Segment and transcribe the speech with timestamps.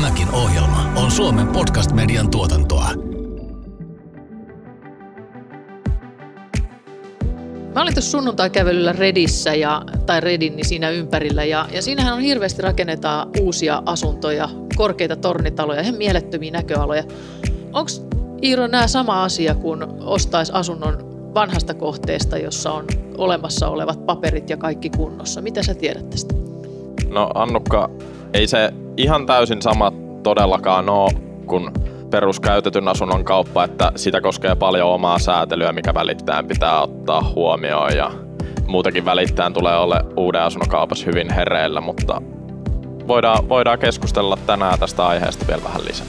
[0.00, 2.88] Tämäkin ohjelma on Suomen podcast-median tuotantoa.
[7.74, 12.20] Mä olin tuossa sunnuntai-kävelyllä Redissä ja, tai Redin niin siinä ympärillä ja, ja siinähän on
[12.20, 17.04] hirveästi rakennetaan uusia asuntoja, korkeita tornitaloja, ihan mielettömiä näköaloja.
[17.72, 17.90] Onko
[18.42, 20.98] Iiro nämä sama asia kuin ostaisi asunnon
[21.34, 22.86] vanhasta kohteesta, jossa on
[23.18, 25.40] olemassa olevat paperit ja kaikki kunnossa?
[25.40, 26.34] Mitä sä tiedät tästä?
[27.08, 27.90] No Annukka,
[28.32, 31.10] ei se ihan täysin sama todellakaan ole
[31.46, 31.70] kuin
[32.10, 38.10] peruskäytetyn asunnon kauppa, että sitä koskee paljon omaa säätelyä, mikä välittäjän pitää ottaa huomioon ja
[38.66, 42.22] muutenkin välittäjän tulee olla uuden asunnon kaupassa hyvin hereillä, mutta
[43.08, 46.06] voidaan, voidaan keskustella tänään tästä aiheesta vielä vähän lisää.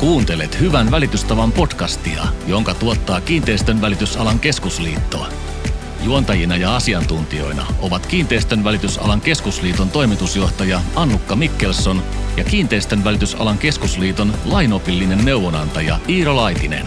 [0.00, 5.26] Kuuntelet Hyvän välitystavan podcastia, jonka tuottaa Kiinteistön välitysalan keskusliitto.
[6.04, 12.02] Juontajina ja asiantuntijoina ovat Kiinteistön välitysalan keskusliiton toimitusjohtaja Annukka Mikkelson
[12.36, 16.86] ja Kiinteistön välitysalan keskusliiton lainopillinen neuvonantaja Iiro Laitinen.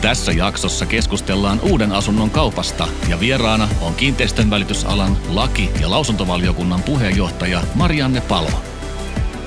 [0.00, 7.64] Tässä jaksossa keskustellaan uuden asunnon kaupasta ja vieraana on Kiinteistön välitysalan laki- ja lausuntovaliokunnan puheenjohtaja
[7.74, 8.50] Marianne Palo.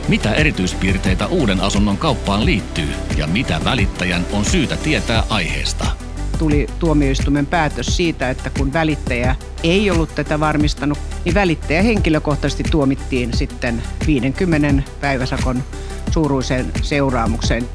[0.07, 6.04] Mitä erityispiirteitä uuden asunnon kauppaan liittyy ja mitä välittäjän on syytä tietää aiheesta?
[6.39, 13.33] Tuli tuomioistuimen päätös siitä, että kun välittäjä ei ollut tätä varmistanut, niin välittäjä henkilökohtaisesti tuomittiin
[13.33, 15.63] sitten 50 päiväsakon
[16.11, 17.69] suuruiseen seuraamukseen.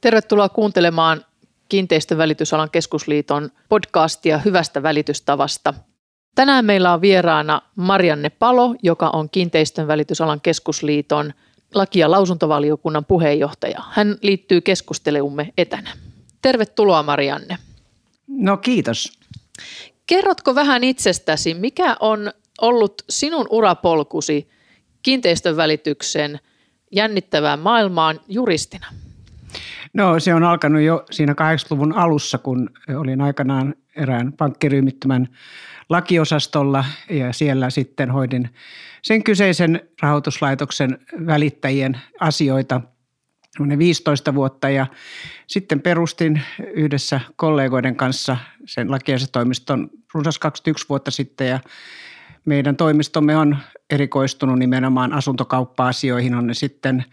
[0.00, 1.24] Tervetuloa kuuntelemaan
[1.68, 5.74] Kiinteistövälitysalan keskusliiton podcastia hyvästä välitystavasta.
[6.34, 11.32] Tänään meillä on vieraana Marianne Palo, joka on Kiinteistön välitysalan keskusliiton
[11.74, 13.82] laki- ja lausuntovaliokunnan puheenjohtaja.
[13.90, 15.90] Hän liittyy keskustelumme etänä.
[16.44, 17.56] Tervetuloa Marianne.
[18.28, 19.18] No kiitos.
[20.06, 24.48] Kerrotko vähän itsestäsi, mikä on ollut sinun urapolkusi
[25.02, 26.40] kiinteistön välityksen
[26.92, 28.86] jännittävään maailmaan juristina?
[29.92, 35.28] No se on alkanut jo siinä 80-luvun alussa, kun olin aikanaan erään pankkiryhmittymän
[35.88, 38.50] lakiosastolla ja siellä sitten hoidin
[39.02, 42.80] sen kyseisen rahoituslaitoksen välittäjien asioita–
[43.78, 44.86] 15 vuotta ja
[45.46, 46.42] sitten perustin
[46.74, 51.60] yhdessä kollegoiden kanssa sen lakiasetoimiston runsas 21 vuotta sitten ja
[52.44, 53.56] meidän toimistomme on
[53.90, 57.04] erikoistunut nimenomaan asuntokauppa-asioihin, on ne sitten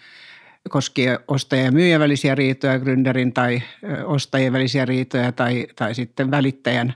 [0.69, 3.61] koskien ostaja- ja myyjän välisiä riitoja, gründerin tai
[4.05, 6.93] ostajien välisiä riitoja tai, tai sitten välittäjän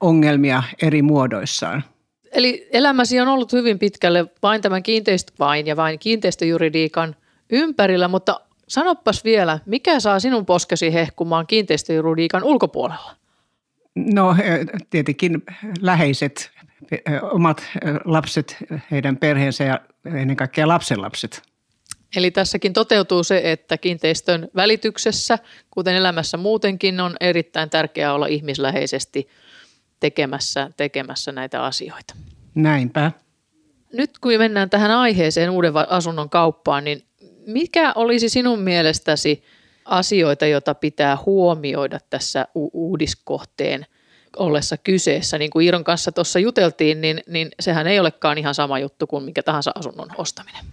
[0.00, 1.84] ongelmia eri muodoissaan.
[2.32, 7.16] Eli elämäsi on ollut hyvin pitkälle vain tämän kiinteistö, vain ja vain kiinteistöjuridiikan
[7.50, 13.16] ympärillä, mutta Sanoppas vielä, mikä saa sinun poskesi hehkumaan kiinteistöjuridiikan ulkopuolella?
[13.94, 14.36] No
[14.90, 15.42] tietenkin
[15.80, 16.50] läheiset,
[17.22, 17.62] omat
[18.04, 18.56] lapset,
[18.90, 21.42] heidän perheensä ja ennen kaikkea lapsenlapset.
[22.16, 25.38] Eli tässäkin toteutuu se, että kiinteistön välityksessä,
[25.70, 29.28] kuten elämässä muutenkin, on erittäin tärkeää olla ihmisläheisesti
[30.00, 32.14] tekemässä, tekemässä näitä asioita.
[32.54, 33.12] Näinpä.
[33.92, 37.02] Nyt kun mennään tähän aiheeseen uuden asunnon kauppaan, niin
[37.46, 39.42] mikä olisi sinun mielestäsi
[39.84, 43.86] asioita, joita pitää huomioida tässä u- uudiskohteen
[44.36, 45.38] ollessa kyseessä?
[45.38, 49.24] Niin kuin Iiron kanssa tuossa juteltiin, niin, niin sehän ei olekaan ihan sama juttu kuin
[49.24, 50.64] mikä tahansa asunnon ostaminen.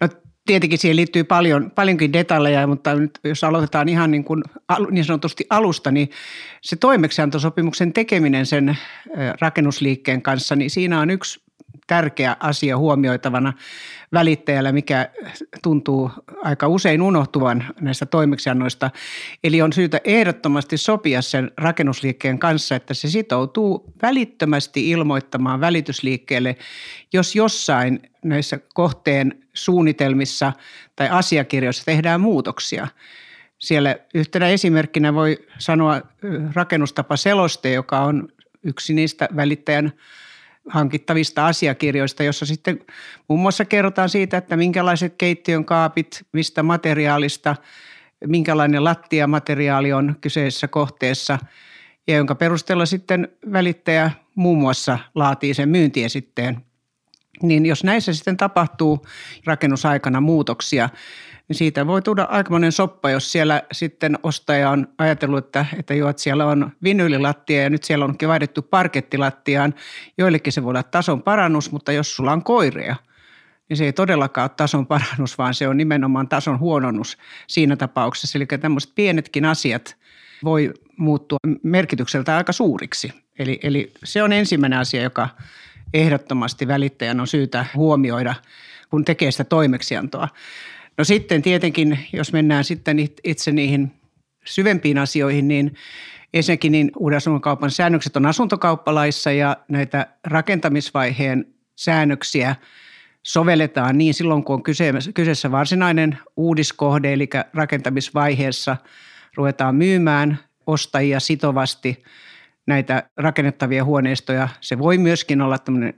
[0.00, 0.08] No
[0.46, 4.42] tietenkin siihen liittyy paljon, paljonkin detaljeja, mutta nyt jos aloitetaan ihan niin, kuin,
[4.90, 6.10] niin sanotusti alusta, niin
[6.62, 8.78] se toimeksiantosopimuksen tekeminen sen
[9.40, 11.40] rakennusliikkeen kanssa, niin siinä on yksi
[11.86, 13.52] tärkeä asia huomioitavana
[14.12, 15.08] välittäjällä, mikä
[15.62, 16.10] tuntuu
[16.42, 18.90] aika usein unohtuvan näistä toimeksiannoista.
[19.44, 26.56] Eli on syytä ehdottomasti sopia sen rakennusliikkeen kanssa, että se sitoutuu välittömästi ilmoittamaan välitysliikkeelle,
[27.12, 30.52] jos jossain näissä kohteen suunnitelmissa
[30.96, 32.88] tai asiakirjoissa tehdään muutoksia.
[33.58, 36.02] Siellä yhtenä esimerkkinä voi sanoa
[36.54, 38.28] rakennustapa seloste, joka on
[38.62, 39.92] yksi niistä välittäjän
[40.70, 42.78] hankittavista asiakirjoista, jossa sitten
[43.28, 47.56] muun muassa kerrotaan siitä, että minkälaiset keittiön kaapit, mistä materiaalista,
[48.26, 51.38] minkälainen lattiamateriaali on kyseisessä kohteessa
[52.06, 56.60] ja jonka perusteella sitten välittäjä muun muassa laatii sen myyntiesitteen.
[57.42, 59.06] Niin jos näissä sitten tapahtuu
[59.44, 60.88] rakennusaikana muutoksia,
[61.50, 66.08] niin siitä voi tulla aikamoinen soppa, jos siellä sitten ostaja on ajatellut, että, että joo,
[66.08, 69.74] että siellä on vinyylilattia ja nyt siellä onkin vaihdettu parkettilattiaan.
[70.18, 72.96] Joillekin se voi olla tason parannus, mutta jos sulla on koiria,
[73.68, 78.38] niin se ei todellakaan ole tason parannus, vaan se on nimenomaan tason huononnus siinä tapauksessa.
[78.38, 79.96] Eli tämmöiset pienetkin asiat
[80.44, 83.12] voi muuttua merkitykseltä aika suuriksi.
[83.38, 85.28] Eli, eli se on ensimmäinen asia, joka
[85.94, 88.34] ehdottomasti välittäjän on syytä huomioida,
[88.90, 90.28] kun tekee sitä toimeksiantoa.
[91.00, 93.92] No sitten tietenkin, jos mennään sitten itse niihin
[94.44, 95.74] syvempiin asioihin, niin
[96.34, 102.56] ensinnäkin niin uuden kaupan säännökset on asuntokauppalaissa ja näitä rakentamisvaiheen säännöksiä
[103.22, 104.62] sovelletaan niin silloin, kun on
[105.14, 108.76] kyseessä varsinainen uudiskohde, eli rakentamisvaiheessa
[109.36, 112.02] ruvetaan myymään ostajia sitovasti
[112.66, 114.48] näitä rakennettavia huoneistoja.
[114.60, 115.94] Se voi myöskin olla tämmöinen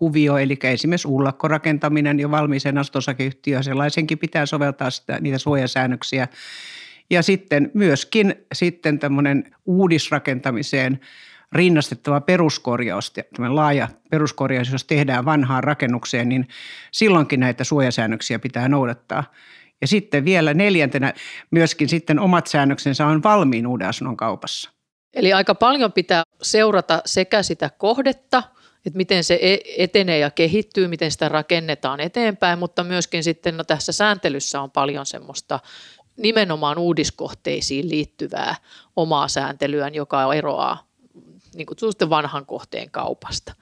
[0.00, 6.28] lisärakentamiskuvio, eli esimerkiksi ullakkorakentaminen jo valmiiseen astosakeyhtiöön, sellaisenkin pitää soveltaa sitä, niitä suojasäännöksiä.
[7.10, 11.00] Ja sitten myöskin sitten tämmöinen uudisrakentamiseen
[11.52, 16.48] rinnastettava peruskorjaus, tämmöinen laaja peruskorjaus, jos tehdään vanhaan rakennukseen, niin
[16.92, 19.24] silloinkin näitä suojasäännöksiä pitää noudattaa.
[19.80, 21.14] Ja sitten vielä neljäntenä
[21.50, 24.70] myöskin sitten omat säännöksensä on valmiin uuden asunnon kaupassa.
[25.14, 28.42] Eli aika paljon pitää seurata sekä sitä kohdetta,
[28.86, 33.64] että miten se e-, etenee ja kehittyy, miten sitä rakennetaan eteenpäin, mutta myöskin sitten no
[33.64, 35.60] tässä sääntelyssä on paljon semmoista
[36.16, 38.56] nimenomaan uudiskohteisiin liittyvää
[38.96, 40.90] omaa sääntelyään, joka eroaa
[41.54, 43.54] niin kuin vanhan kohteen kaupasta.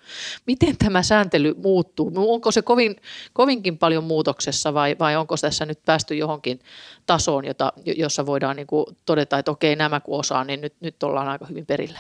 [0.47, 2.13] Miten tämä sääntely muuttuu?
[2.17, 2.97] Onko se kovin,
[3.33, 6.61] kovinkin paljon muutoksessa vai, vai onko tässä nyt päästy johonkin
[7.07, 8.67] tasoon, jota, jossa voidaan niin
[9.05, 11.99] todeta, että okei nämä kun osaa, niin nyt, nyt ollaan aika hyvin perillä?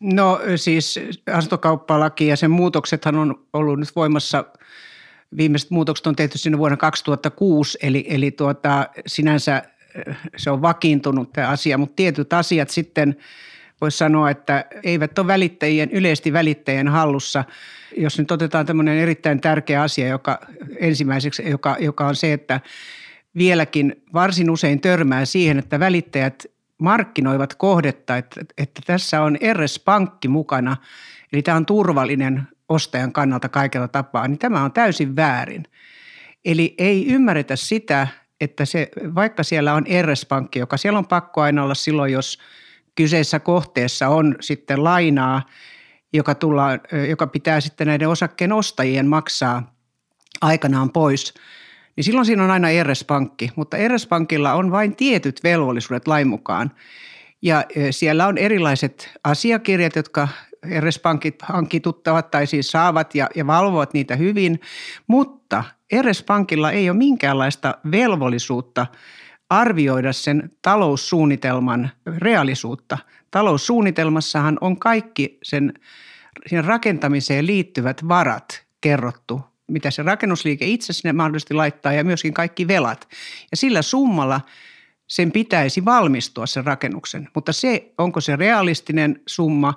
[0.00, 1.00] No siis
[1.32, 4.44] asuntokauppalaki ja sen muutoksethan on ollut nyt voimassa
[5.36, 9.62] Viimeiset muutokset on tehty sinne vuonna 2006, eli, eli tuota, sinänsä
[10.36, 13.16] se on vakiintunut tämä asia, mutta tietyt asiat sitten
[13.80, 17.44] voisi sanoa, että eivät ole välittäjien, yleisesti välittäjien hallussa.
[17.96, 20.38] Jos nyt otetaan tämmöinen erittäin tärkeä asia, joka
[20.80, 22.60] ensimmäiseksi, joka, joka on se, että
[23.36, 26.46] vieläkin varsin usein törmää siihen, että välittäjät
[26.78, 30.76] markkinoivat kohdetta, että, että tässä on RS-pankki mukana,
[31.32, 35.64] eli tämä on turvallinen ostajan kannalta kaikella tapaa, niin tämä on täysin väärin.
[36.44, 38.08] Eli ei ymmärretä sitä,
[38.40, 42.38] että se, vaikka siellä on RS-pankki, joka siellä on pakko aina olla silloin, jos
[42.94, 45.42] kyseessä kohteessa on sitten lainaa,
[46.12, 49.74] joka, tullaan, joka pitää sitten näiden osakkeen ostajien maksaa
[50.40, 51.34] aikanaan pois,
[51.96, 56.70] niin silloin siinä on aina RS-pankki, mutta RS-pankilla on vain tietyt velvollisuudet lain mukaan.
[57.42, 60.28] Ja siellä on erilaiset asiakirjat, jotka
[60.80, 64.60] RS-pankit hankituttavat tai siis saavat ja, ja valvovat niitä hyvin,
[65.06, 65.64] mutta
[66.00, 68.86] RS-pankilla ei ole minkäänlaista velvollisuutta
[69.50, 72.98] arvioida sen taloussuunnitelman reaalisuutta.
[73.30, 75.74] Taloussuunnitelmassahan on kaikki sen,
[76.46, 82.68] sen rakentamiseen liittyvät varat kerrottu, mitä se rakennusliike itse sinne mahdollisesti laittaa ja myöskin kaikki
[82.68, 83.08] velat.
[83.50, 84.40] Ja sillä summalla
[85.06, 89.74] sen pitäisi valmistua sen rakennuksen, mutta se, onko se realistinen summa,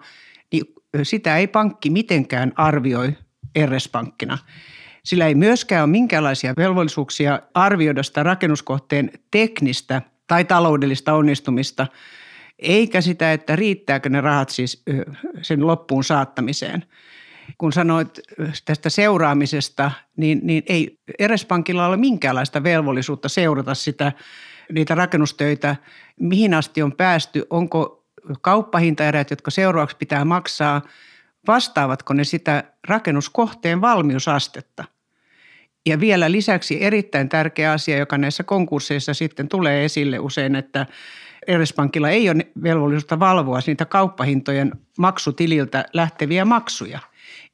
[0.52, 0.64] niin
[1.04, 3.14] sitä ei pankki mitenkään arvioi
[3.66, 4.38] RS-pankkina.
[5.04, 11.88] Sillä ei myöskään ole minkäänlaisia velvollisuuksia arvioida sitä rakennuskohteen teknistä tai taloudellista onnistumista,
[12.60, 14.84] eikä sitä, että riittääkö ne rahat siis
[15.42, 16.86] sen loppuun saattamiseen.
[17.58, 18.20] Kun sanoit
[18.66, 24.12] tästä seuraamisesta, niin, niin ei Erespankilla ole minkäänlaista velvollisuutta seurata sitä,
[24.72, 25.76] niitä rakennustöitä,
[26.20, 28.06] mihin asti on päästy, onko
[28.42, 30.82] kauppahintaerät, jotka seuraavaksi pitää maksaa,
[31.48, 34.84] vastaavatko ne sitä rakennuskohteen valmiusastetta–
[35.88, 40.86] ja vielä lisäksi erittäin tärkeä asia, joka näissä konkursseissa sitten tulee esille usein, että
[41.48, 47.00] Erespankilla ei ole velvollisuutta valvoa niitä kauppahintojen maksutililtä lähteviä maksuja.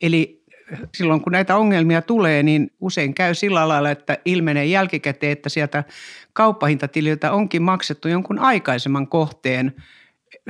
[0.01, 0.43] Eli
[0.95, 5.83] silloin kun näitä ongelmia tulee, niin usein käy sillä lailla, että ilmenee jälkikäteen, että sieltä
[6.33, 9.73] kauppahintatililtä onkin maksettu jonkun aikaisemman kohteen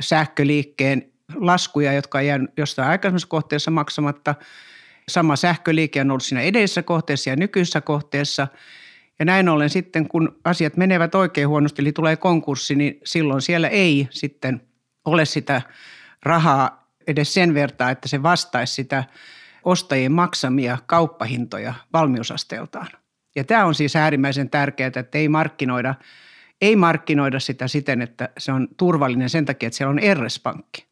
[0.00, 4.34] sähköliikkeen laskuja, jotka on jäänyt jostain aikaisemmassa kohteessa maksamatta–
[5.08, 8.48] Sama sähköliike on ollut siinä edellisessä kohteessa ja nykyisessä kohteessa.
[9.18, 13.68] Ja näin ollen sitten, kun asiat menevät oikein huonosti, eli tulee konkurssi, niin silloin siellä
[13.68, 14.60] ei sitten
[15.04, 15.62] ole sitä
[16.22, 19.04] rahaa edes sen vertaa, että se vastaisi sitä
[19.64, 22.88] ostajien maksamia kauppahintoja valmiusasteeltaan.
[23.36, 25.94] Ja tämä on siis äärimmäisen tärkeää, että ei markkinoida,
[26.60, 30.86] ei markkinoida sitä siten, että se on turvallinen sen takia, että siellä on RS-pankki.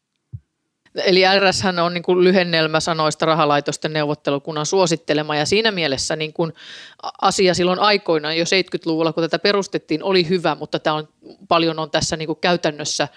[0.95, 6.53] Eli RS on niin kuin lyhennelmä sanoista rahalaitosten neuvottelukunnan suosittelema ja siinä mielessä niin kuin
[7.21, 11.07] asia silloin aikoinaan jo 70-luvulla, kun tätä perustettiin, oli hyvä, mutta tämä on,
[11.47, 13.07] paljon on tässä niin kuin käytännössä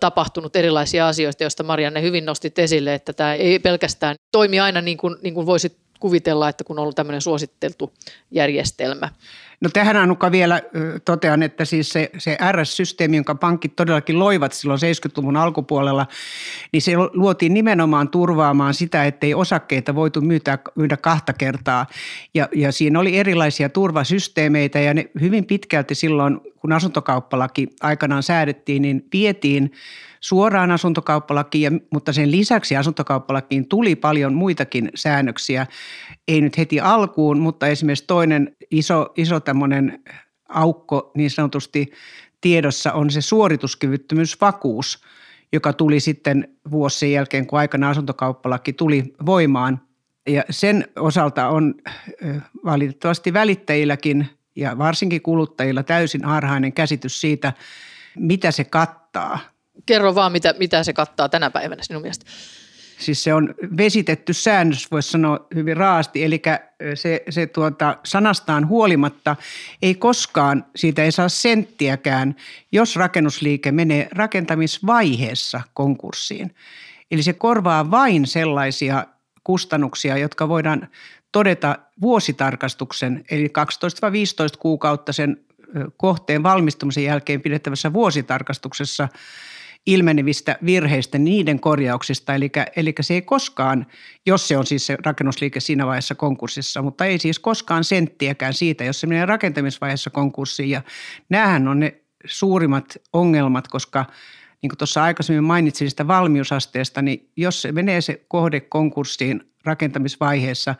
[0.00, 4.98] tapahtunut erilaisia asioita, joista Marianne hyvin nostit esille, että tämä ei pelkästään toimi aina niin
[4.98, 7.92] kuin, niin kuin voisit kuvitella, että kun on ollut tämmöinen suositteltu
[8.30, 9.08] järjestelmä.
[9.60, 10.62] No tähän Annukka vielä
[11.04, 16.06] totean, että siis se, se RS-systeemi, jonka pankit todellakin loivat silloin 70-luvun alkupuolella,
[16.72, 21.86] niin se luotiin nimenomaan turvaamaan sitä, ettei osakkeita voitu myydä, myydä kahta kertaa.
[22.34, 28.82] Ja, ja siinä oli erilaisia turvasysteemeitä ja ne hyvin pitkälti silloin, kun asuntokauppalaki aikanaan säädettiin,
[28.82, 29.72] niin vietiin
[30.20, 35.66] suoraan asuntokauppalakiin, mutta sen lisäksi asuntokauppalakiin tuli paljon muitakin säännöksiä.
[36.28, 40.02] Ei nyt heti alkuun, mutta esimerkiksi toinen iso, iso tämmöinen
[40.48, 41.90] aukko niin sanotusti
[42.40, 45.04] tiedossa on se suorituskyvyttömyysvakuus,
[45.52, 49.80] joka tuli sitten vuosien jälkeen, kun aikana asuntokauppalaki tuli voimaan.
[50.28, 51.74] Ja sen osalta on
[52.64, 57.52] valitettavasti välittäjilläkin ja varsinkin kuluttajilla täysin harhainen käsitys siitä,
[58.18, 59.38] mitä se kattaa.
[59.86, 62.26] Kerro vaan, mitä, mitä se kattaa tänä päivänä sinun mielestä.
[63.00, 66.42] Siis se on vesitetty säännös, voisi sanoa hyvin raasti, eli
[66.94, 69.36] se, se tuota, sanastaan huolimatta
[69.82, 72.36] ei koskaan, siitä ei saa senttiäkään,
[72.72, 76.54] jos rakennusliike menee rakentamisvaiheessa konkurssiin.
[77.10, 79.06] Eli se korvaa vain sellaisia
[79.44, 80.88] kustannuksia, jotka voidaan
[81.32, 83.52] todeta vuositarkastuksen, eli
[84.54, 85.36] 12-15 kuukautta sen
[85.96, 89.08] kohteen valmistumisen jälkeen pidettävässä vuositarkastuksessa–
[89.86, 92.34] ilmenevistä virheistä, niiden korjauksista.
[92.34, 93.86] Eli, eli se ei koskaan,
[94.26, 98.84] jos se on siis se rakennusliike siinä vaiheessa konkurssissa, mutta ei siis koskaan senttiäkään siitä,
[98.84, 100.70] jos se menee rakentamisvaiheessa konkurssiin.
[100.70, 100.82] Ja
[101.28, 104.06] näähän on ne suurimmat ongelmat, koska
[104.62, 110.74] niin kuin tuossa aikaisemmin mainitsin sitä valmiusasteesta, niin jos se menee se kohde konkurssiin rakentamisvaiheessa,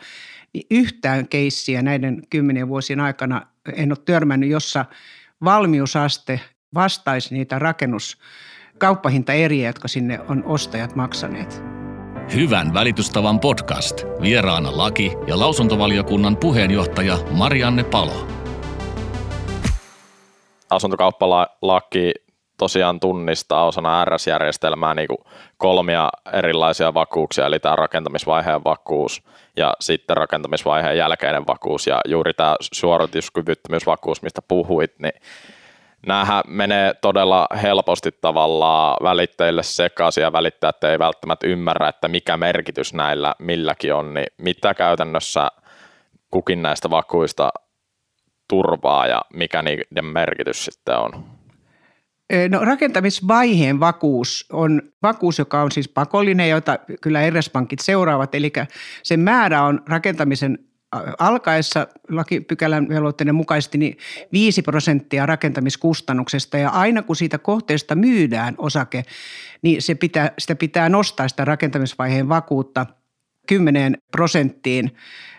[0.53, 4.85] niin yhtään keissiä näiden kymmenen vuosien aikana en ole törmännyt, jossa
[5.45, 6.41] valmiusaste
[6.75, 8.19] vastaisi niitä rakennus-
[8.81, 11.63] kauppahintaeriä, jotka sinne on ostajat maksaneet.
[12.35, 14.05] Hyvän välitystavan podcast.
[14.23, 18.27] Vieraana laki- ja lausuntovaliokunnan puheenjohtaja Marianne Palo.
[20.71, 22.13] Asuntokauppalaki
[22.59, 25.19] tosiaan tunnistaa osana RS-järjestelmää niin kuin
[25.57, 29.23] kolmia erilaisia vakuuksia, eli tämä rakentamisvaiheen vakuus
[29.57, 35.13] ja sitten rakentamisvaiheen jälkeinen vakuus ja juuri tämä suorituskyvyttömyysvakuus, mistä puhuit, niin
[36.07, 42.95] näähän menee todella helposti tavallaan välittäjille sekaisin ja välittäjät ei välttämättä ymmärrä, että mikä merkitys
[42.95, 45.49] näillä milläkin on, niin mitä käytännössä
[46.31, 47.51] kukin näistä vakuista
[48.49, 51.25] turvaa ja mikä niiden merkitys sitten on?
[52.49, 58.53] No rakentamisvaiheen vakuus on vakuus, joka on siis pakollinen, jota kyllä RS-pankit seuraavat, eli
[59.03, 60.59] sen määrä on rakentamisen
[61.19, 63.99] alkaessa lakipykälän velvoitteiden mukaisesti niin
[64.33, 69.03] 5 prosenttia rakentamiskustannuksesta ja aina kun siitä kohteesta myydään osake,
[69.63, 72.87] niin se pitää, sitä pitää nostaa sitä rakentamisvaiheen vakuutta
[73.47, 74.91] 10 prosenttiin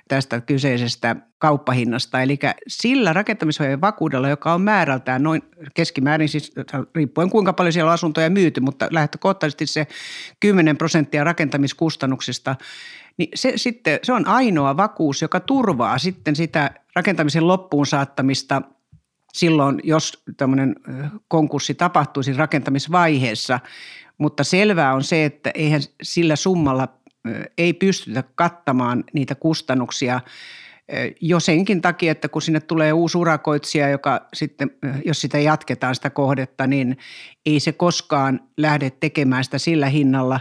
[0.08, 2.22] tästä kyseisestä kauppahinnasta.
[2.22, 5.42] Eli sillä rakentamisvaiheen vakuudella, joka on määrältään noin
[5.74, 6.52] keskimäärin, siis
[6.96, 9.88] riippuen kuinka paljon siellä on asuntoja myyty, mutta lähtökohtaisesti se
[10.40, 12.56] 10 prosenttia rakentamiskustannuksista,
[13.22, 18.62] niin se, sitten, se on ainoa vakuus, joka turvaa sitten sitä rakentamisen loppuun saattamista
[19.34, 20.76] silloin, jos tämmöinen
[21.28, 23.60] konkurssi tapahtuisi rakentamisvaiheessa.
[24.18, 26.88] Mutta selvää on se, että eihän sillä summalla
[27.58, 30.22] ei pystytä kattamaan niitä kustannuksia
[31.22, 34.72] jo senkin takia, että kun sinne tulee uusi urakoitsija, joka sitten,
[35.06, 36.98] jos sitä jatketaan sitä kohdetta, niin
[37.46, 40.40] ei se koskaan lähde tekemään sitä sillä hinnalla,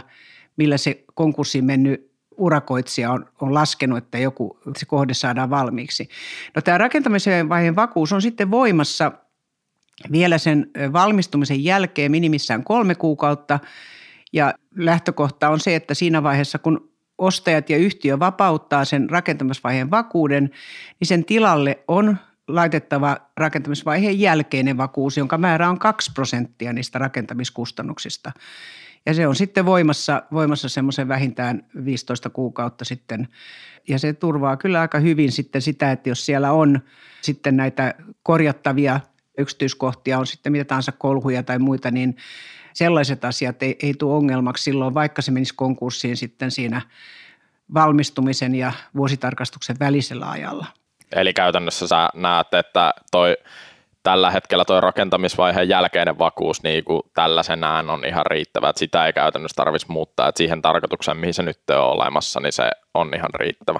[0.57, 2.10] millä se konkurssiin mennyt
[2.41, 6.09] urakoitsija on, on laskenut, että joku se kohde saadaan valmiiksi.
[6.55, 9.11] No tämä rakentamisen vaiheen vakuus on sitten voimassa
[10.11, 13.59] vielä sen valmistumisen jälkeen minimissään kolme kuukautta
[14.33, 20.43] ja lähtökohta on se, että siinä vaiheessa kun ostajat ja yhtiö vapauttaa sen rakentamisvaiheen vakuuden,
[20.99, 22.17] niin sen tilalle on
[22.47, 28.31] laitettava rakentamisvaiheen jälkeinen vakuus, jonka määrä on 2 prosenttia niistä rakentamiskustannuksista.
[29.05, 33.27] Ja se on sitten voimassa, voimassa semmoisen vähintään 15 kuukautta sitten.
[33.87, 36.79] Ja se turvaa kyllä aika hyvin sitten sitä, että jos siellä on
[37.21, 37.93] sitten näitä
[38.23, 38.99] korjattavia
[39.37, 42.17] yksityiskohtia, on sitten mitä tahansa kolhuja tai muita, niin
[42.73, 46.81] sellaiset asiat ei, ei tule ongelmaksi silloin, vaikka se menisi konkurssiin sitten siinä
[47.73, 50.65] valmistumisen ja vuositarkastuksen välisellä ajalla.
[51.15, 53.37] Eli käytännössä sä näet, että toi
[54.03, 59.13] tällä hetkellä tuo rakentamisvaiheen jälkeinen vakuus niin kuin tällaisenään on ihan riittävä, että sitä ei
[59.13, 63.29] käytännössä tarvitsisi muuttaa, että siihen tarkoitukseen, mihin se nyt on olemassa, niin se on ihan
[63.33, 63.79] riittävä.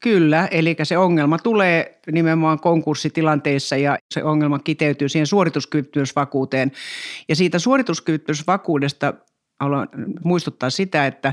[0.00, 6.72] Kyllä, eli se ongelma tulee nimenomaan konkurssitilanteissa ja se ongelma kiteytyy siihen suorituskyvyttömyysvakuuteen.
[7.28, 9.14] Ja siitä suorituskyvyttömyysvakuudesta
[9.60, 9.88] haluan
[10.24, 11.32] muistuttaa sitä, että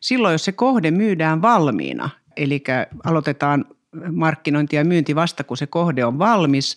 [0.00, 2.62] silloin jos se kohde myydään valmiina, eli
[3.04, 3.64] aloitetaan
[4.12, 6.76] markkinointi ja myynti vasta, kun se kohde on valmis,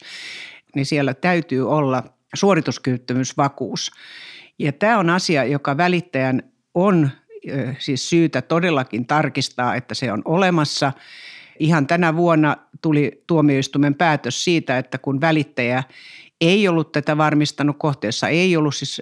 [0.75, 3.91] niin siellä täytyy olla suorituskyvyttömyysvakuus.
[4.59, 7.09] Ja tämä on asia, joka välittäjän on
[7.79, 10.93] siis syytä todellakin tarkistaa, että se on olemassa.
[11.59, 15.83] Ihan tänä vuonna tuli tuomioistuimen päätös siitä, että kun välittäjä
[16.41, 19.01] ei ollut tätä varmistanut, kohteessa ei ollut siis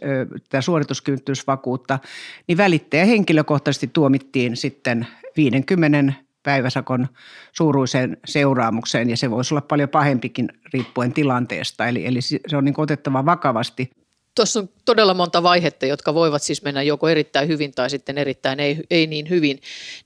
[0.49, 1.99] tätä suorituskyvyttömyysvakuutta,
[2.47, 5.07] niin välittäjä henkilökohtaisesti tuomittiin sitten
[5.37, 7.07] 50 päiväsakon
[7.51, 11.87] suuruiseen seuraamukseen ja se voisi olla paljon pahempikin riippuen tilanteesta.
[11.87, 13.89] Eli, eli se on niin otettava vakavasti.
[14.35, 18.59] Tuossa on todella monta vaihetta, jotka voivat siis mennä joko erittäin hyvin tai sitten erittäin
[18.59, 19.59] ei, ei niin hyvin.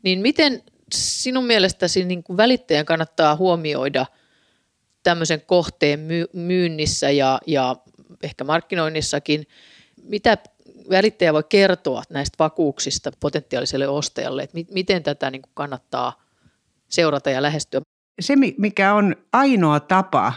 [0.04, 0.64] Niin miten
[0.94, 4.06] sinun mielestäsi niin kuin välittäjän kannattaa huomioida
[5.04, 6.00] tämmöisen kohteen
[6.34, 7.76] myynnissä ja, ja
[8.24, 9.48] ehkä markkinoinnissakin,
[10.04, 10.38] mitä
[10.90, 16.24] välittäjä voi kertoa näistä vakuuksista potentiaaliselle ostajalle, että miten tätä niin kuin kannattaa
[16.90, 17.82] seurata ja lähestyä?
[18.22, 20.34] Se, mikä on ainoa tapa,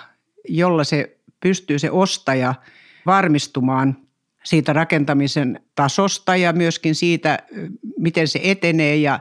[0.49, 2.55] jolla se pystyy se ostaja
[3.07, 3.97] varmistumaan
[4.45, 7.39] siitä rakentamisen tasosta ja myöskin siitä,
[7.99, 9.21] miten se etenee ja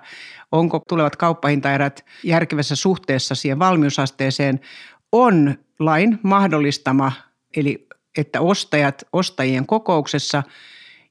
[0.51, 4.59] onko tulevat kauppahintaerät järkevässä suhteessa siihen valmiusasteeseen,
[5.11, 7.11] on lain mahdollistama,
[7.57, 10.43] eli että ostajat ostajien kokouksessa,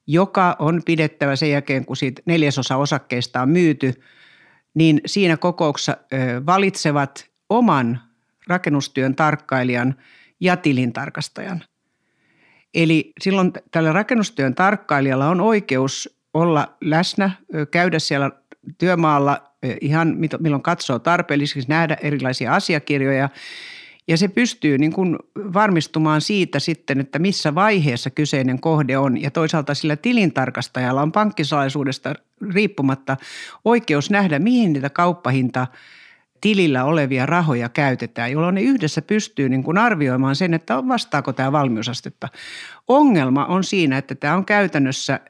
[0.07, 3.95] joka on pidettävä sen jälkeen, kun siitä neljäsosa osakkeista on myyty,
[4.75, 5.97] niin siinä kokouksessa
[6.47, 8.01] valitsevat oman
[8.47, 9.95] rakennustyön tarkkailijan
[10.41, 11.63] ja tilintarkastajan.
[12.75, 17.31] Eli silloin tällä rakennustyön tarkkailijalla on oikeus olla läsnä,
[17.71, 18.31] käydä siellä
[18.79, 23.29] työmaalla ihan milloin katsoo tarpeelliseksi, nähdä erilaisia asiakirjoja
[24.09, 29.23] ja se pystyy niin kuin varmistumaan siitä sitten, että missä vaiheessa kyseinen kohde on.
[29.23, 32.15] Ja toisaalta sillä tilintarkastajalla on pankkisalaisuudesta
[32.55, 33.17] riippumatta
[33.65, 35.67] oikeus nähdä, mihin niitä kauppahinta
[36.41, 41.53] tilillä olevia rahoja käytetään, jolloin ne yhdessä pystyy niin kuin arvioimaan sen, että vastaako tämä
[41.53, 42.29] valmiusastetta.
[42.89, 45.21] Ongelma on siinä, että tämä on käytännössä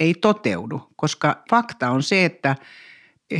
[0.00, 2.56] ei toteudu, koska fakta on se, että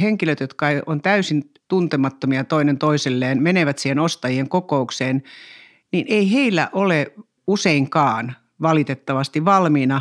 [0.01, 5.23] henkilöt, jotka on täysin tuntemattomia toinen toiselleen, menevät siihen ostajien kokoukseen,
[5.93, 7.13] niin ei heillä ole
[7.47, 10.01] useinkaan valitettavasti valmiina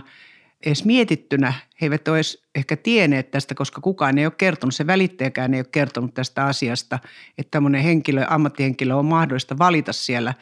[0.65, 1.53] edes mietittynä.
[1.81, 5.59] He eivät ole edes ehkä tienneet tästä, koska kukaan ei ole kertonut, se välittäjäkään ei
[5.59, 6.99] ole kertonut tästä asiasta,
[7.37, 10.33] että tämmöinen henkilö, ammattihenkilö on mahdollista valita siellä.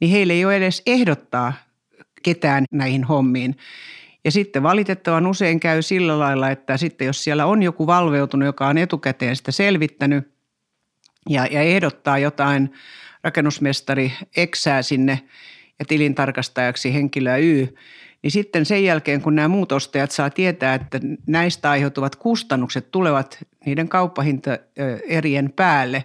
[0.00, 1.52] Niin heille ei ole edes ehdottaa
[2.22, 3.56] ketään näihin hommiin.
[4.24, 8.68] Ja sitten valitettavan usein käy sillä lailla, että sitten jos siellä on joku valveutunut, joka
[8.68, 10.30] on etukäteen sitä selvittänyt
[11.28, 12.72] ja, ja ehdottaa jotain
[13.24, 15.20] rakennusmestari eksää sinne
[15.78, 17.66] ja tilintarkastajaksi henkilöä Y,
[18.22, 23.38] niin sitten sen jälkeen, kun nämä muut ostajat saa tietää, että näistä aiheutuvat kustannukset tulevat
[23.66, 26.04] niiden kauppahintaerien päälle,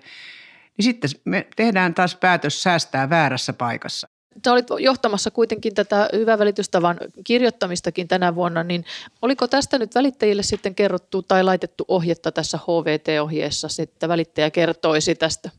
[0.77, 4.14] niin sitten me tehdään taas päätös säästää väärässä paikassa
[4.45, 8.85] sä olit johtamassa kuitenkin tätä hyvän välitystavan kirjoittamistakin tänä vuonna, niin
[9.21, 15.49] oliko tästä nyt välittäjille sitten kerrottu tai laitettu ohjetta tässä HVT-ohjeessa, että välittäjä kertoisi tästä?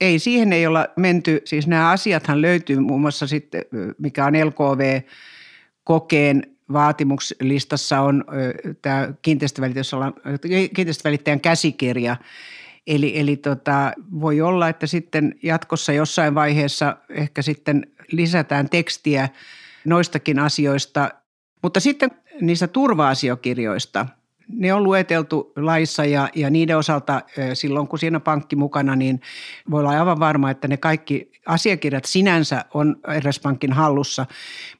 [0.00, 1.42] Ei, siihen ei olla menty.
[1.44, 3.64] Siis nämä asiathan löytyy muun muassa sitten,
[3.98, 5.00] mikä on LKV
[5.84, 6.42] kokeen
[6.72, 8.24] vaatimuslistassa on
[8.82, 9.12] tämä
[10.72, 12.16] kiinteistövälittäjän käsikirja–
[12.86, 19.28] Eli, eli tota, voi olla, että sitten jatkossa jossain vaiheessa ehkä sitten lisätään tekstiä
[19.84, 21.10] noistakin asioista.
[21.62, 22.10] Mutta sitten
[22.40, 24.06] niistä turva-asiakirjoista,
[24.48, 27.22] ne on lueteltu laissa ja, ja niiden osalta
[27.54, 29.20] silloin, kun siinä on pankki mukana, niin
[29.70, 34.26] voi olla aivan varma, että ne kaikki asiakirjat sinänsä on RS-pankin hallussa.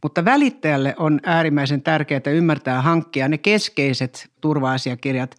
[0.02, 5.36] Mutta välittäjälle on äärimmäisen tärkeää ymmärtää hankkia ne keskeiset turva-asiakirjat,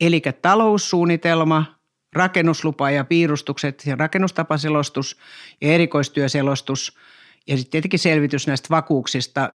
[0.00, 1.75] eli taloussuunnitelma,
[2.16, 5.16] rakennuslupa ja piirustukset ja rakennustapaselostus
[5.60, 6.98] ja erikoistyöselostus
[7.46, 9.48] ja sitten tietenkin selvitys näistä vakuuksista.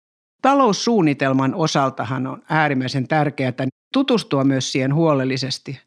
[0.43, 3.53] Taloussuunnitelman osaltahan on äärimmäisen tärkeää
[3.93, 5.81] tutustua myös siihen huolellisesti.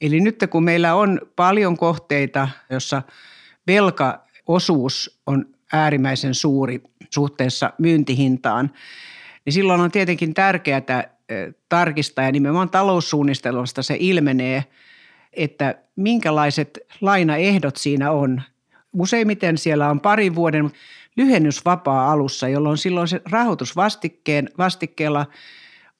[0.00, 3.02] Eli nyt kun meillä on paljon kohteita, jossa
[3.66, 8.70] velkaosuus on äärimmäisen suuri suhteessa myyntihintaan,
[9.44, 10.82] niin silloin on tietenkin tärkeää
[11.28, 14.64] eh, tarkistaa ja nimenomaan taloussuunnitelmasta se ilmenee–
[15.36, 18.42] että minkälaiset lainaehdot siinä on.
[18.92, 20.70] Useimmiten siellä on parin vuoden
[21.16, 25.26] lyhennysvapaa alussa, jolloin silloin se rahoitusvastikkeen vastikkeella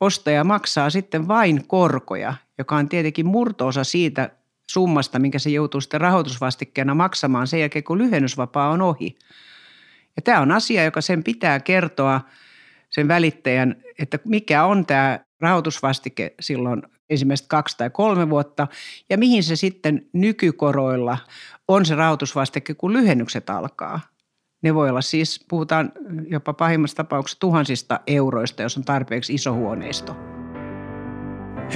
[0.01, 4.31] ostaja maksaa sitten vain korkoja, joka on tietenkin murtoosa siitä
[4.70, 9.18] summasta, minkä se joutuu sitten rahoitusvastikkeena maksamaan sen jälkeen, kun lyhennysvapaa on ohi.
[10.16, 12.20] Ja tämä on asia, joka sen pitää kertoa
[12.90, 18.66] sen välittäjän, että mikä on tämä rahoitusvastike silloin ensimmäiset kaksi tai kolme vuotta,
[19.11, 21.19] ja mihin se sitten nykykoroilla
[21.69, 24.01] on se rahoitusvastike, kun lyhennykset alkaa.
[24.62, 25.92] Ne voi olla siis, puhutaan
[26.29, 30.16] jopa pahimmassa tapauksessa tuhansista euroista, jos on tarpeeksi iso huoneisto.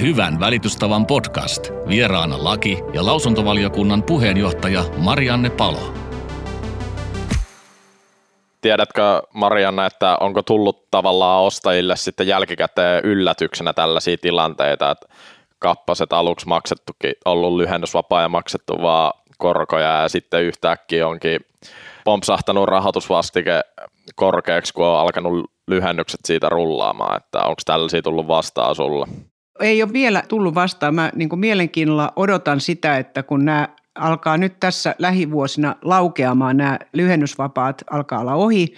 [0.01, 1.69] Hyvän välitystavan podcast.
[1.87, 6.10] Vieraana laki- ja lausuntovaliokunnan puheenjohtaja Marianne Palo.
[8.61, 15.07] Tiedätkö Marianna, että onko tullut tavallaan ostajille sitten jälkikäteen yllätyksenä tällaisia tilanteita, että
[15.59, 21.39] kappaset aluksi maksettukin, ollut lyhennysvapaa ja maksettu vaan korkoja ja sitten yhtäkkiä onkin
[22.03, 23.61] pompsahtanut rahoitusvastike
[24.15, 29.07] korkeaksi, kun on alkanut lyhennykset siitä rullaamaan, että onko tällaisia tullut vastaan sulle?
[29.59, 30.95] Ei ole vielä tullut vastaan.
[30.95, 37.83] Mä niin mielenkiinnolla odotan sitä, että kun nämä alkaa nyt tässä lähivuosina laukeamaan, nämä lyhennysvapaat
[37.91, 38.73] alkaa olla ohi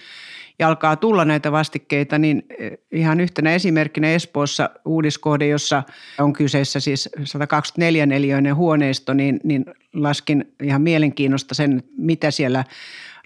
[0.58, 5.82] ja alkaa tulla näitä vastikkeita, niin eh, ihan yhtenä esimerkkinä Espoossa uudiskohde, jossa
[6.18, 12.64] on kyseessä siis 124 neliöinen huoneisto, niin, niin laskin ihan mielenkiinnosta sen, mitä siellä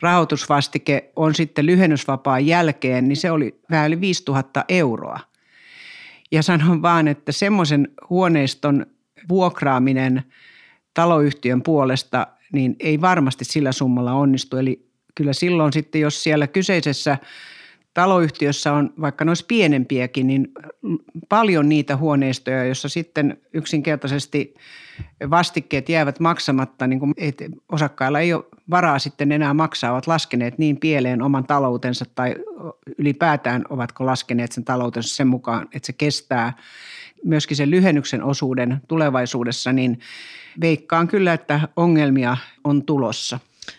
[0.03, 5.20] rahoitusvastike on sitten lyhennysvapaan jälkeen, niin se oli vähän yli 5000 euroa.
[6.33, 8.87] Ja sanon vaan, että semmoisen huoneiston
[9.29, 10.22] vuokraaminen
[10.98, 14.56] taloyhtiön puolesta, niin ei varmasti sillä summalla onnistu.
[14.56, 17.18] Eli kyllä silloin sitten, jos siellä kyseisessä
[17.94, 20.48] taloyhtiössä on vaikka noissa pienempiäkin, niin
[21.28, 24.54] paljon niitä huoneistoja, joissa sitten yksinkertaisesti
[25.30, 27.14] vastikkeet jäävät maksamatta, niin kuin
[27.72, 32.34] osakkailla ei ole varaa sitten enää maksaa, ovat laskeneet niin pieleen oman taloutensa tai
[32.98, 36.52] ylipäätään ovatko laskeneet sen taloutensa sen mukaan, että se kestää
[37.24, 40.00] myöskin sen lyhennyksen osuuden tulevaisuudessa, niin
[40.61, 43.38] veikkaan kyllä, että ongelmia on tulossa.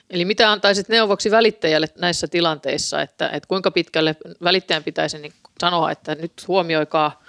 [0.10, 5.92] Eli mitä antaisit neuvoksi välittäjälle näissä tilanteissa, että, että kuinka pitkälle välittäjän pitäisi niin sanoa,
[5.92, 7.24] että nyt huomioikaa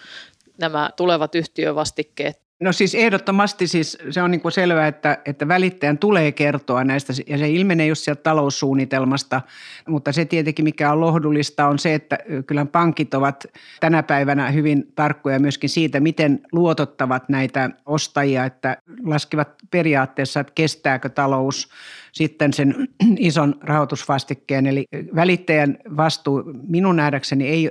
[0.59, 5.99] nämä tulevat yhtiövastikkeet No siis ehdottomasti siis se on niin kuin selvää, että, että välittäjän
[5.99, 9.40] tulee kertoa näistä ja se ilmenee just sieltä taloussuunnitelmasta,
[9.88, 13.46] mutta se tietenkin mikä on lohdullista on se, että kyllä pankit ovat
[13.81, 21.09] tänä päivänä hyvin tarkkoja myöskin siitä, miten luotottavat näitä ostajia, että laskevat periaatteessa, että kestääkö
[21.09, 21.70] talous
[22.12, 24.66] sitten sen ison rahoitusvastikkeen.
[24.66, 27.70] Eli välittäjän vastuu minun nähdäkseni ei,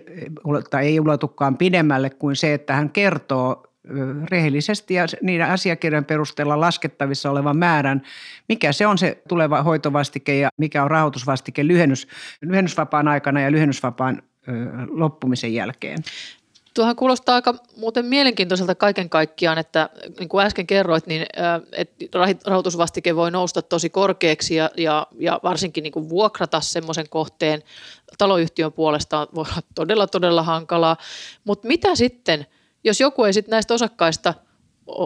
[0.82, 3.69] ei ulotukaan pidemmälle kuin se, että hän kertoo
[4.32, 8.02] rehellisesti ja niiden asiakirjan perusteella laskettavissa olevan määrän,
[8.50, 12.08] mikä se on se tuleva hoitovastike ja mikä on rahoitusvastike lyhennys,
[12.42, 14.52] lyhennysvapaan aikana ja lyhennysvapaan ö,
[14.90, 15.98] loppumisen jälkeen.
[16.74, 21.26] Tuohan kuulostaa aika muuten mielenkiintoiselta kaiken kaikkiaan, että niin kuin äsken kerroit, niin
[21.72, 27.64] että rahoitusvastike voi nousta tosi korkeaksi ja, ja, ja varsinkin niin kuin vuokrata semmoisen kohteen
[28.18, 30.98] taloyhtiön puolesta voi olla todella, todella hankalaa.
[31.44, 32.46] Mutta mitä sitten–
[32.84, 34.34] jos joku ei sitten näistä osakkaista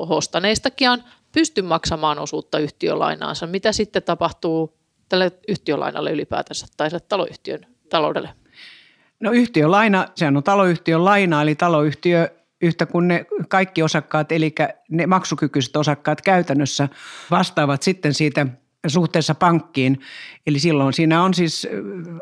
[0.09, 4.77] ostaneistakin pysty maksamaan osuutta yhtiölainaansa, mitä sitten tapahtuu
[5.09, 8.29] tälle yhtiölainalle ylipäätänsä tai taloyhtiön taloudelle?
[9.19, 12.29] No yhtiölaina, sehän on taloyhtiön laina, eli taloyhtiö
[12.62, 14.55] yhtä kuin ne kaikki osakkaat, eli
[14.89, 16.89] ne maksukykyiset osakkaat käytännössä
[17.31, 18.47] vastaavat sitten siitä
[18.88, 19.99] suhteessa pankkiin.
[20.47, 21.67] Eli silloin siinä on siis,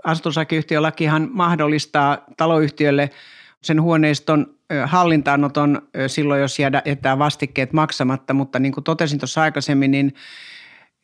[0.03, 3.09] asunto-osakeyhtiölakihan mahdollistaa taloyhtiölle
[3.63, 4.55] sen huoneiston
[4.85, 10.13] hallintaanoton silloin, jos jätetään vastikkeet maksamatta, mutta niin kuin totesin tuossa aikaisemmin, niin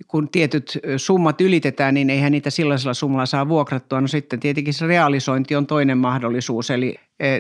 [0.08, 4.02] kun tietyt summat ylitetään, niin eihän niitä sellaisella summalla saa vuokrattua.
[4.02, 6.72] No sitten tietenkin se realisointi on toinen mahdollisuus.
[6.72, 6.96] Eli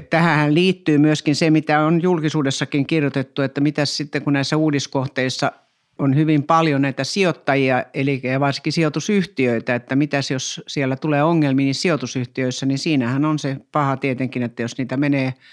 [0.09, 5.51] tähän liittyy myöskin se, mitä on julkisuudessakin kirjoitettu, että mitä sitten kun näissä uudiskohteissa
[5.99, 11.75] on hyvin paljon näitä sijoittajia, eli varsinkin sijoitusyhtiöitä, että mitäs jos siellä tulee ongelmia niin
[11.75, 15.33] sijoitusyhtiöissä, niin siinähän on se paha tietenkin, että jos niitä menee–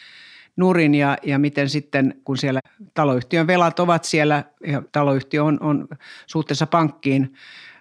[0.56, 2.60] nurin ja, ja miten sitten, kun siellä
[2.94, 5.88] taloyhtiön velat ovat siellä ja taloyhtiö on, on
[6.26, 7.34] suhteessa pankkiin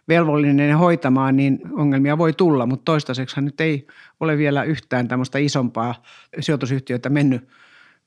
[0.08, 3.88] velvollinen hoitamaan, niin ongelmia voi tulla, mutta toistaiseksi nyt ei
[4.20, 6.04] ole vielä yhtään tämmöistä isompaa
[6.40, 7.48] sijoitusyhtiötä mennyt,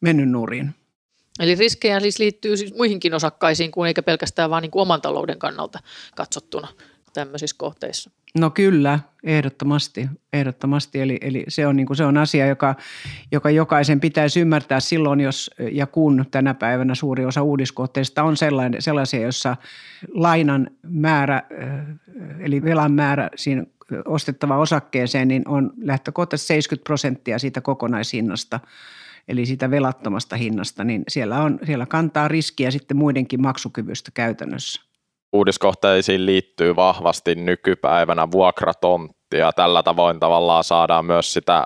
[0.00, 0.74] mennyt nurin.
[1.40, 5.78] Eli riskejä siis liittyy siis muihinkin osakkaisiin kuin eikä pelkästään vain niin oman talouden kannalta
[6.16, 6.68] katsottuna
[7.14, 8.10] tämmöisissä kohteissa.
[8.38, 10.08] No kyllä, ehdottomasti.
[10.32, 11.00] ehdottomasti.
[11.00, 12.74] Eli, eli se, on, niin kuin, se on asia, joka,
[13.32, 18.82] joka jokaisen pitäisi ymmärtää silloin, jos ja kun tänä päivänä suuri osa uudiskohteista on sellainen,
[18.82, 19.56] sellaisia, jossa
[20.14, 21.42] lainan määrä,
[22.40, 23.64] eli velan määrä siinä
[24.04, 28.60] ostettava osakkeeseen, niin on lähtökohtaisesti 70 prosenttia siitä kokonaishinnasta
[29.28, 34.85] eli siitä velattomasta hinnasta, niin siellä, on, siellä kantaa riskiä sitten muidenkin maksukyvystä käytännössä
[35.36, 41.64] uudiskohteisiin liittyy vahvasti nykypäivänä vuokratontti ja tällä tavoin tavallaan saadaan myös sitä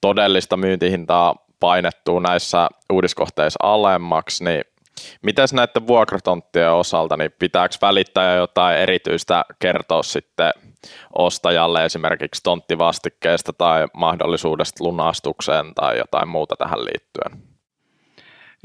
[0.00, 4.64] todellista myyntihintaa painettua näissä uudiskohteissa alemmaksi, niin
[5.22, 10.52] Mites näiden vuokratonttien osalta, niin pitääkö välittäjä jotain erityistä kertoa sitten
[11.18, 17.51] ostajalle esimerkiksi tonttivastikkeesta tai mahdollisuudesta lunastukseen tai jotain muuta tähän liittyen?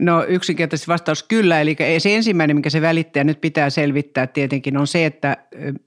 [0.02, 4.88] No yksinkertaisesti vastaus kyllä, eli se ensimmäinen, mikä se välittäjä nyt pitää selvittää tietenkin on
[4.88, 5.38] se, että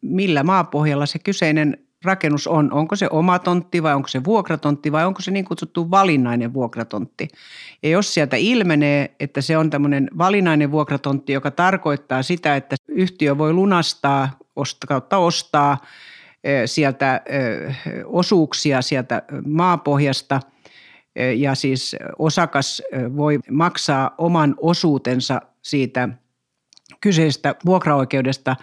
[0.02, 2.72] millä maapohjalla se kyseinen rakennus on.
[2.72, 7.28] Onko se oma tontti vai onko se vuokratontti vai onko se niin kutsuttu valinnainen vuokratontti.
[7.82, 13.38] Ja jos sieltä ilmenee, että se on tämmöinen valinnainen vuokratontti, joka tarkoittaa sitä, että yhtiö
[13.38, 14.38] voi lunastaa
[14.88, 15.78] kautta ostaa
[16.66, 17.20] sieltä
[18.04, 20.40] osuuksia sieltä maapohjasta
[21.36, 22.82] ja siis osakas
[23.16, 26.08] voi maksaa oman osuutensa siitä
[27.00, 28.56] kyseisestä vuokraoikeudesta,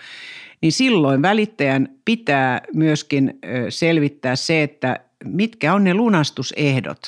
[0.62, 7.00] niin silloin välittäjän pitää myöskin selvittää se, että mitkä on ne lunastusehdot.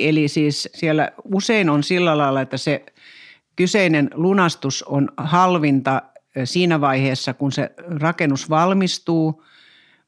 [0.00, 2.86] Eli siis siellä usein on sillä lailla, että se
[3.56, 6.02] kyseinen lunastus on halvinta
[6.44, 9.44] siinä vaiheessa, kun se rakennus valmistuu,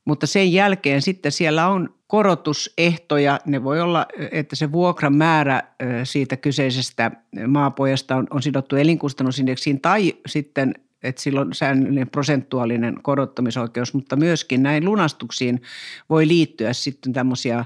[0.05, 3.41] mutta sen jälkeen sitten siellä on korotusehtoja.
[3.47, 5.63] Ne voi olla, että se vuokran määrä
[6.05, 7.11] siitä kyseisestä
[7.47, 14.85] maapojasta on, on sidottu elinkustannusindeksiin tai sitten että silloin säännöllinen prosentuaalinen korottamisoikeus, mutta myöskin näin
[14.85, 15.63] lunastuksiin
[16.11, 17.65] voi liittyä sitten tämmöisiä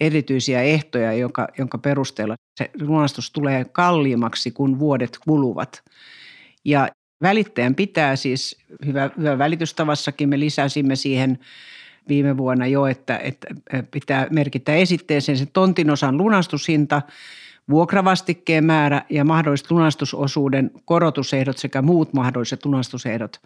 [0.00, 5.82] erityisiä ehtoja, jonka, jonka perusteella se lunastus tulee kalliimmaksi, kun vuodet kuluvat.
[6.64, 6.88] Ja
[7.22, 11.38] välittäjän pitää siis, hyvä, hyvä välitystavassakin me lisäsimme siihen
[12.08, 13.46] viime vuonna jo, että, että
[13.90, 17.02] pitää merkitä esitteeseen sen tontin osan lunastushinta–
[17.70, 23.40] vuokravastikkeen määrä ja mahdolliset lunastusosuuden korotusehdot sekä muut mahdolliset lunastusehdot.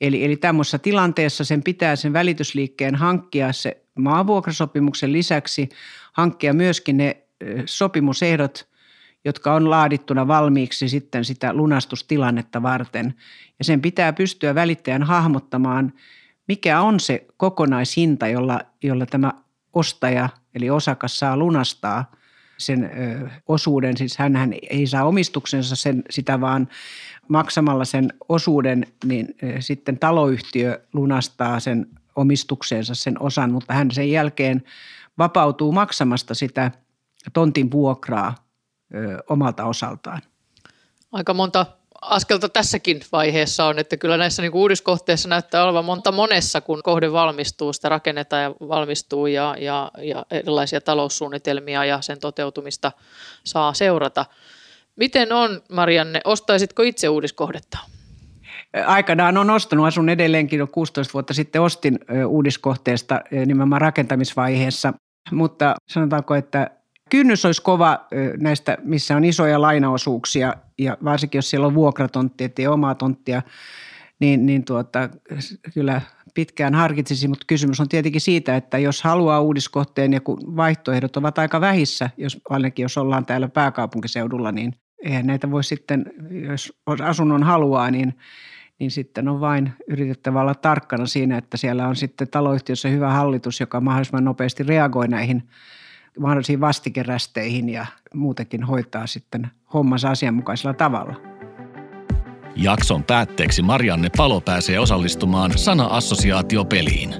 [0.00, 5.68] Eli, eli tämmöisessä tilanteessa sen pitää sen välitysliikkeen hankkia se maavuokrasopimuksen lisäksi
[6.12, 7.16] hankkia myöskin ne
[7.66, 8.68] sopimusehdot,
[9.24, 13.14] jotka on laadittuna valmiiksi sitten sitä lunastustilannetta varten.
[13.58, 15.92] Ja sen pitää pystyä välittäjän hahmottamaan,
[16.48, 19.32] mikä on se kokonaishinta, jolla, jolla tämä
[19.72, 22.04] ostaja eli osakas saa lunastaa–
[22.60, 22.90] sen
[23.48, 26.68] osuuden, siis hän ei saa omistuksensa sen, sitä vaan
[27.28, 34.62] maksamalla sen osuuden, niin sitten taloyhtiö lunastaa sen omistuksensa sen osan, mutta hän sen jälkeen
[35.18, 36.70] vapautuu maksamasta sitä
[37.32, 38.34] tontin vuokraa
[39.28, 40.22] omalta osaltaan.
[41.12, 41.66] Aika monta
[42.02, 47.12] askelta tässäkin vaiheessa on, että kyllä näissä niin uudiskohteissa näyttää olevan monta monessa, kun kohde
[47.12, 52.92] valmistuu, sitä rakennetaan ja valmistuu ja, ja, ja erilaisia taloussuunnitelmia ja sen toteutumista
[53.44, 54.26] saa seurata.
[54.96, 57.78] Miten on, Marianne, ostaisitko itse uudiskohdetta?
[58.86, 64.92] Aikanaan on ostanut, asun edelleenkin jo 16 vuotta sitten ostin uudiskohteesta nimenomaan rakentamisvaiheessa,
[65.32, 66.70] mutta sanotaanko, että
[67.10, 68.06] kynnys olisi kova
[68.40, 73.42] näistä, missä on isoja lainaosuuksia ja varsinkin jos siellä on vuokratontti, ettei omaa tonttia,
[74.20, 75.08] niin, niin tuota,
[75.74, 76.00] kyllä
[76.34, 81.38] pitkään harkitsisi, mutta kysymys on tietenkin siitä, että jos haluaa uudiskohteen ja kun vaihtoehdot ovat
[81.38, 84.72] aika vähissä, jos, ainakin jos ollaan täällä pääkaupunkiseudulla, niin
[85.04, 86.04] eihän näitä voi sitten,
[86.48, 88.18] jos asunnon haluaa, niin,
[88.78, 93.60] niin sitten on vain yritettävä olla tarkkana siinä, että siellä on sitten taloyhtiössä hyvä hallitus,
[93.60, 95.42] joka mahdollisimman nopeasti reagoi näihin
[96.18, 101.14] mahdollisiin vastikerästeihin ja muutenkin hoitaa sitten hommansa asianmukaisella tavalla.
[102.56, 107.14] Jakson päätteeksi Marianne Palo pääsee osallistumaan sana-assosiaatiopeliin.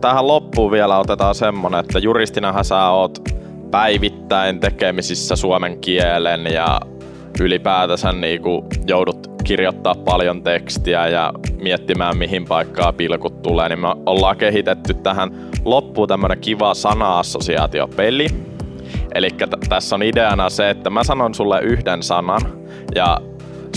[0.00, 3.18] Tähän loppuun vielä otetaan semmonen, että juristinahan sä oot
[3.70, 6.80] päivittäin tekemisissä suomen kielen ja
[7.40, 8.40] ylipäätänsä niin
[8.86, 15.49] joudut kirjoittaa paljon tekstiä ja miettimään mihin paikkaa pilkut tulee, niin me ollaan kehitetty tähän
[15.64, 18.26] loppuun tämmönen kiva sana-assosiaatiopeli.
[19.14, 22.40] Eli t- tässä on ideana se, että mä sanon sulle yhden sanan
[22.94, 23.20] ja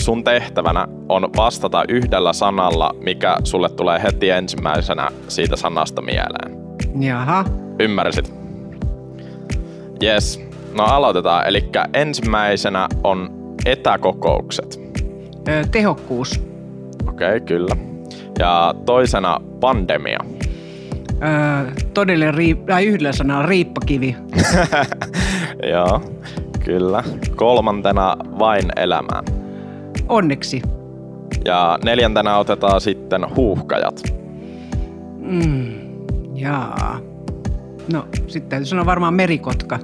[0.00, 6.56] sun tehtävänä on vastata yhdellä sanalla, mikä sulle tulee heti ensimmäisenä siitä sanasta mieleen.
[7.00, 7.44] Jaha.
[7.80, 8.34] Ymmärsit?
[10.02, 10.40] Yes.
[10.74, 11.46] No aloitetaan.
[11.46, 13.30] Eli ensimmäisenä on
[13.66, 14.80] etäkokoukset.
[15.48, 16.40] Ö, tehokkuus.
[17.08, 17.76] Okei, okay, kyllä.
[18.38, 20.18] Ja toisena pandemia.
[21.22, 24.16] Öö, todellinen riip- tai yhdellä sanalla riippakivi.
[25.72, 26.00] Joo,
[26.64, 27.02] kyllä.
[27.36, 29.22] Kolmantena vain elämää.
[30.08, 30.62] Onneksi.
[31.44, 34.02] Ja neljäntenä otetaan sitten huuhkajat.
[35.18, 35.72] Mm,
[36.34, 36.98] jaa.
[37.92, 39.78] No, sitten täytyy sanoa varmaan merikotka.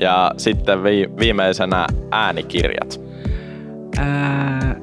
[0.00, 3.00] Ja sitten vi- viimeisenä äänikirjat.
[3.98, 4.76] Ää,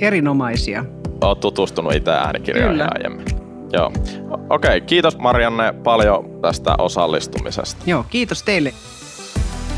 [0.00, 0.84] erinomaisia.
[1.20, 2.88] Olet tutustunut itse äänikirjoihin Kyllä.
[2.94, 3.24] aiemmin.
[3.72, 3.92] Joo.
[4.30, 7.82] Okei, okay, kiitos Marianne paljon tästä osallistumisesta.
[7.86, 8.74] Joo, kiitos teille.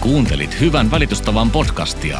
[0.01, 2.19] Kuuntelit Hyvän välitystavan podcastia.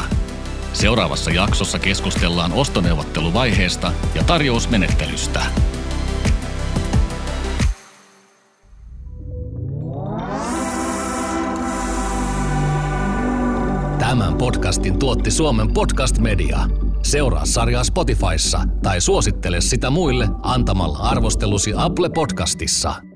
[0.73, 5.41] Seuraavassa jaksossa keskustellaan ostoneuvotteluvaiheesta ja tarjousmenettelystä.
[13.99, 16.59] Tämän podcastin tuotti Suomen Podcast Media.
[17.05, 23.12] Seuraa sarjaa Spotifyssa tai suosittele sitä muille antamalla arvostelusi Apple Podcastissa.